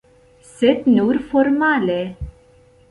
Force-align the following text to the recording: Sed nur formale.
Sed 0.53 0.89
nur 0.95 1.21
formale. 1.33 2.01